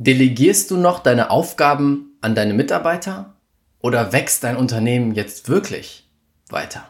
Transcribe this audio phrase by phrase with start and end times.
[0.00, 3.34] Delegierst du noch deine Aufgaben an deine Mitarbeiter
[3.80, 6.08] oder wächst dein Unternehmen jetzt wirklich
[6.50, 6.84] weiter?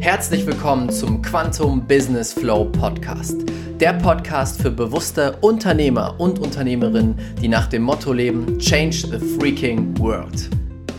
[0.00, 3.36] Herzlich willkommen zum Quantum Business Flow Podcast.
[3.78, 9.96] Der Podcast für bewusste Unternehmer und Unternehmerinnen, die nach dem Motto leben, Change the Freaking
[10.00, 10.50] World.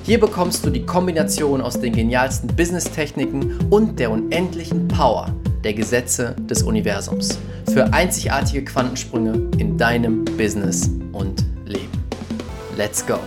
[0.06, 5.28] Hier bekommst du die Kombination aus den genialsten Business-Techniken und der unendlichen Power
[5.66, 7.38] der Gesetze des Universums
[7.74, 11.92] für einzigartige Quantensprünge in deinem Business und Leben.
[12.76, 13.20] Let's go!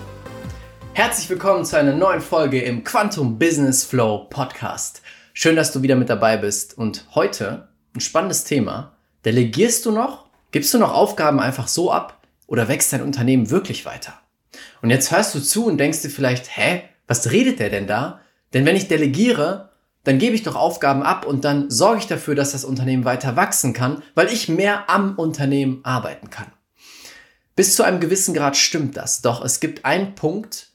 [0.93, 5.03] Herzlich willkommen zu einer neuen Folge im Quantum Business Flow Podcast.
[5.33, 8.97] Schön, dass du wieder mit dabei bist und heute ein spannendes Thema.
[9.25, 10.27] Delegierst du noch?
[10.51, 14.15] Gibst du noch Aufgaben einfach so ab oder wächst dein Unternehmen wirklich weiter?
[14.83, 18.21] Und jetzt hörst du zu und denkst dir vielleicht, hä, was redet der denn da?
[18.55, 19.71] Denn wenn ich delegiere,
[20.05, 23.37] dann gebe ich doch Aufgaben ab und dann sorge ich dafür, dass das Unternehmen weiter
[23.37, 26.47] wachsen kann, weil ich mehr am Unternehmen arbeiten kann.
[27.57, 30.69] Bis zu einem gewissen Grad stimmt das, doch es gibt einen Punkt,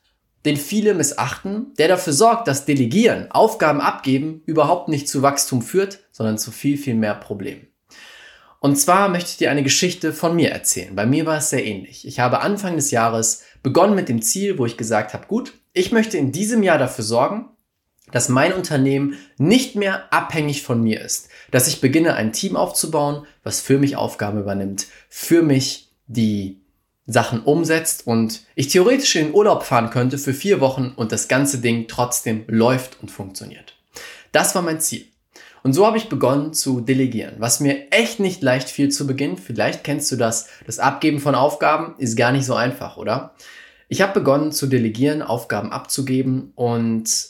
[0.46, 6.00] den viele missachten, der dafür sorgt, dass Delegieren, Aufgaben abgeben überhaupt nicht zu Wachstum führt,
[6.12, 7.68] sondern zu viel, viel mehr Problemen.
[8.60, 10.96] Und zwar möchte ich dir eine Geschichte von mir erzählen.
[10.96, 12.08] Bei mir war es sehr ähnlich.
[12.08, 15.92] Ich habe Anfang des Jahres begonnen mit dem Ziel, wo ich gesagt habe, gut, ich
[15.92, 17.50] möchte in diesem Jahr dafür sorgen,
[18.12, 23.26] dass mein Unternehmen nicht mehr abhängig von mir ist, dass ich beginne, ein Team aufzubauen,
[23.44, 26.61] was für mich Aufgaben übernimmt, für mich die
[27.12, 31.28] Sachen umsetzt und ich theoretisch in den Urlaub fahren könnte für vier Wochen und das
[31.28, 33.76] ganze Ding trotzdem läuft und funktioniert.
[34.32, 35.06] Das war mein Ziel.
[35.64, 39.38] Und so habe ich begonnen zu delegieren, was mir echt nicht leicht fiel zu Beginn.
[39.38, 40.48] Vielleicht kennst du das.
[40.66, 43.36] Das Abgeben von Aufgaben ist gar nicht so einfach, oder?
[43.88, 47.28] Ich habe begonnen zu delegieren, Aufgaben abzugeben und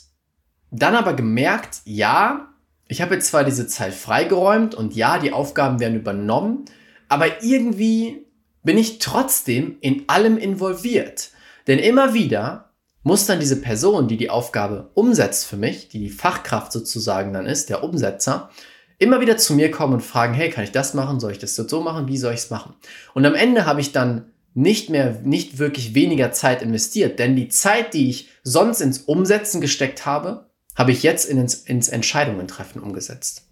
[0.70, 2.48] dann aber gemerkt, ja,
[2.88, 6.64] ich habe jetzt zwar diese Zeit freigeräumt und ja, die Aufgaben werden übernommen,
[7.08, 8.24] aber irgendwie
[8.62, 11.30] bin ich trotzdem in allem involviert.
[11.66, 16.10] Denn immer wieder muss dann diese Person, die die Aufgabe umsetzt für mich, die die
[16.10, 18.50] Fachkraft sozusagen dann ist, der Umsetzer,
[18.98, 21.18] immer wieder zu mir kommen und fragen, hey, kann ich das machen?
[21.18, 22.06] Soll ich das so machen?
[22.06, 22.74] Wie soll ich es machen?
[23.14, 27.48] Und am Ende habe ich dann nicht mehr, nicht wirklich weniger Zeit investiert, denn die
[27.48, 32.80] Zeit, die ich sonst ins Umsetzen gesteckt habe, habe ich jetzt ins, ins Entscheidungen treffen
[32.80, 33.48] umgesetzt.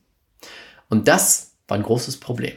[0.89, 2.53] Und das war ein großes Problem.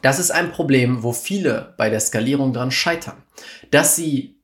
[0.00, 3.22] Das ist ein Problem, wo viele bei der Skalierung dran scheitern,
[3.70, 4.36] dass sie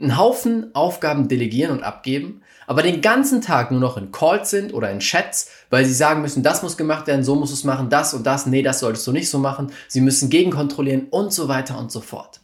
[0.00, 4.72] einen Haufen Aufgaben delegieren und abgeben, aber den ganzen Tag nur noch in Calls sind
[4.72, 7.90] oder in Chats, weil sie sagen müssen, das muss gemacht werden, so muss es machen,
[7.90, 9.72] das und das, nee, das solltest du nicht so machen.
[9.88, 12.40] Sie müssen gegenkontrollieren und so weiter und so fort.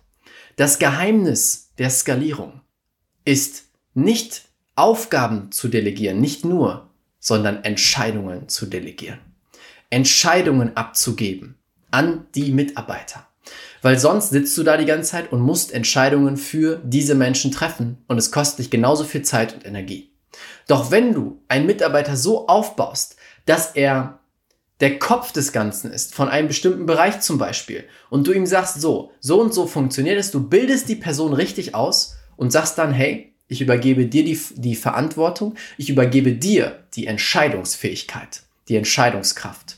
[0.57, 2.61] Das Geheimnis der Skalierung
[3.25, 3.65] ist
[3.95, 4.43] nicht
[4.75, 9.19] Aufgaben zu delegieren, nicht nur, sondern Entscheidungen zu delegieren.
[9.91, 11.57] Entscheidungen abzugeben
[11.97, 13.27] an die Mitarbeiter.
[13.81, 18.05] Weil sonst sitzt du da die ganze Zeit und musst Entscheidungen für diese Menschen treffen
[18.07, 20.11] und es kostet dich genauso viel Zeit und Energie.
[20.69, 24.19] Doch wenn du einen Mitarbeiter so aufbaust, dass er
[24.81, 28.79] der Kopf des Ganzen ist, von einem bestimmten Bereich zum Beispiel, und du ihm sagst,
[28.79, 32.93] so, so und so funktioniert es, du bildest die Person richtig aus und sagst dann,
[32.93, 35.55] hey, ich übergebe dir die, die Verantwortung.
[35.79, 39.76] Ich übergebe dir die Entscheidungsfähigkeit, die Entscheidungskraft.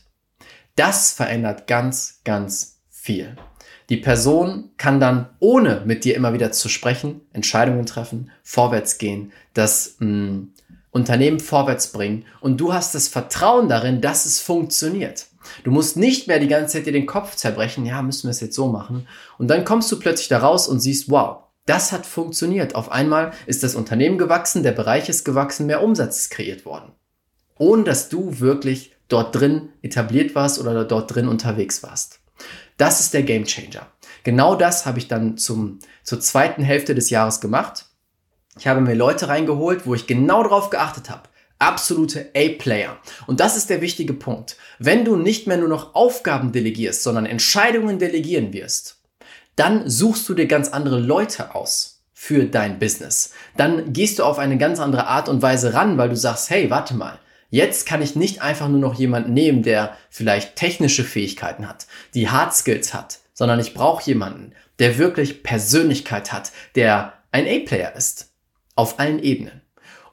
[0.79, 3.37] Das verändert ganz, ganz viel.
[3.89, 9.33] Die Person kann dann, ohne mit dir immer wieder zu sprechen, Entscheidungen treffen, vorwärts gehen,
[9.55, 10.53] das mh, mm,
[10.93, 15.27] Unternehmen vorwärts bringen und du hast das Vertrauen darin, dass es funktioniert.
[15.65, 18.41] Du musst nicht mehr die ganze Zeit dir den Kopf zerbrechen, ja, müssen wir es
[18.41, 19.09] jetzt so machen.
[19.37, 22.77] Und dann kommst du plötzlich da raus und siehst, wow, das hat funktioniert.
[22.77, 26.93] Auf einmal ist das Unternehmen gewachsen, der Bereich ist gewachsen, mehr Umsatz ist kreiert worden.
[27.59, 32.21] Ohne dass du wirklich dort drin etabliert warst oder dort drin unterwegs warst.
[32.77, 33.87] Das ist der Game Changer.
[34.23, 37.87] Genau das habe ich dann zum, zur zweiten Hälfte des Jahres gemacht.
[38.59, 41.29] Ich habe mir Leute reingeholt, wo ich genau darauf geachtet habe.
[41.59, 42.97] Absolute A-Player.
[43.27, 44.57] Und das ist der wichtige Punkt.
[44.79, 49.01] Wenn du nicht mehr nur noch Aufgaben delegierst, sondern Entscheidungen delegieren wirst,
[49.57, 53.33] dann suchst du dir ganz andere Leute aus für dein Business.
[53.57, 56.71] Dann gehst du auf eine ganz andere Art und Weise ran, weil du sagst, hey,
[56.71, 57.19] warte mal,
[57.51, 62.29] Jetzt kann ich nicht einfach nur noch jemanden nehmen, der vielleicht technische Fähigkeiten hat, die
[62.29, 68.33] Hard Skills hat, sondern ich brauche jemanden, der wirklich Persönlichkeit hat, der ein A-Player ist.
[68.75, 69.63] Auf allen Ebenen.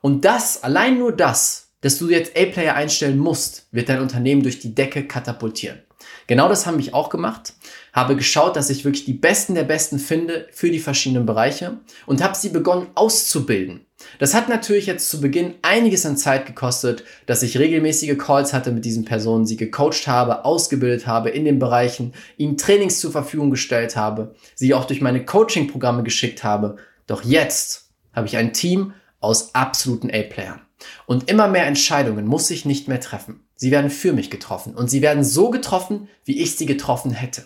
[0.02, 4.60] Und das, allein nur das, dass du jetzt A-Player einstellen musst, wird dein Unternehmen durch
[4.60, 5.82] die Decke katapultieren.
[6.28, 7.54] Genau das habe ich auch gemacht.
[7.94, 12.24] Habe geschaut, dass ich wirklich die Besten der Besten finde für die verschiedenen Bereiche und
[12.24, 13.86] habe sie begonnen auszubilden.
[14.20, 18.72] Das hat natürlich jetzt zu Beginn einiges an Zeit gekostet, dass ich regelmäßige Calls hatte
[18.72, 23.52] mit diesen Personen, sie gecoacht habe, ausgebildet habe in den Bereichen, ihnen Trainings zur Verfügung
[23.52, 26.78] gestellt habe, sie auch durch meine Coaching-Programme geschickt habe.
[27.08, 30.62] Doch jetzt habe ich ein Team aus absoluten A-Playern.
[31.06, 33.45] Und immer mehr Entscheidungen muss ich nicht mehr treffen.
[33.56, 37.44] Sie werden für mich getroffen und sie werden so getroffen, wie ich sie getroffen hätte.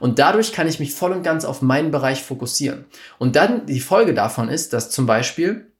[0.00, 2.84] Und dadurch kann ich mich voll und ganz auf meinen Bereich fokussieren.
[3.18, 5.72] Und dann die Folge davon ist, dass zum Beispiel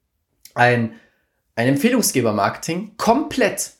[0.55, 0.93] ein,
[1.55, 3.73] ein Empfehlungsgeber-Marketing komplett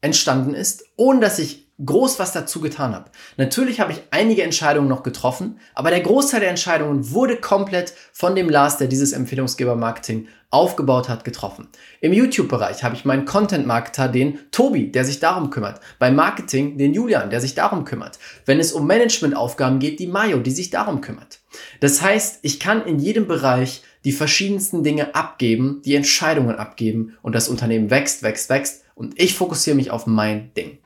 [0.00, 3.10] entstanden ist, ohne dass ich groß was dazu getan habe.
[3.36, 8.34] Natürlich habe ich einige Entscheidungen noch getroffen, aber der Großteil der Entscheidungen wurde komplett von
[8.34, 11.68] dem Lars, der dieses Empfehlungsgeber-Marketing aufgebaut hat, getroffen.
[12.00, 15.80] Im YouTube-Bereich habe ich meinen Content-Marketer, den Tobi, der sich darum kümmert.
[15.98, 18.18] Beim Marketing den Julian, der sich darum kümmert.
[18.46, 21.40] Wenn es um Management-Aufgaben geht, die Mayo, die sich darum kümmert.
[21.80, 27.34] Das heißt, ich kann in jedem Bereich die verschiedensten Dinge abgeben, die Entscheidungen abgeben und
[27.34, 30.78] das Unternehmen wächst, wächst, wächst und ich fokussiere mich auf mein Ding.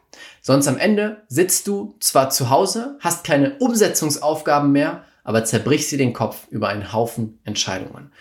[0.43, 5.99] Sonst am Ende sitzt du zwar zu Hause, hast keine Umsetzungsaufgaben mehr, aber zerbrichst dir
[5.99, 8.13] den Kopf über einen Haufen Entscheidungen.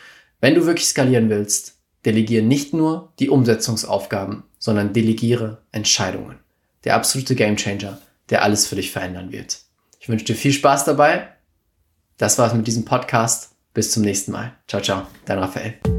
[0.41, 1.75] Wenn du wirklich skalieren willst,
[2.05, 6.39] delegiere nicht nur die Umsetzungsaufgaben, sondern delegiere Entscheidungen.
[6.83, 7.99] Der absolute Gamechanger,
[8.29, 9.59] der alles für dich verändern wird.
[9.99, 11.27] Ich wünsche dir viel Spaß dabei.
[12.17, 13.51] Das war's mit diesem Podcast.
[13.73, 14.53] Bis zum nächsten Mal.
[14.67, 15.07] Ciao, ciao.
[15.25, 15.98] Dein Raphael.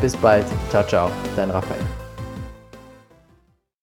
[0.00, 1.99] Bis bald, ciao, ciao, dein Raphael.